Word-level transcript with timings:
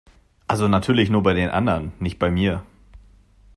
Also 0.47 0.67
natürlich 0.67 1.11
nur 1.11 1.21
bei 1.21 1.35
den 1.35 1.51
anderen, 1.51 1.91
nicht 1.99 2.17
bei 2.17 2.31
mir! 2.31 2.65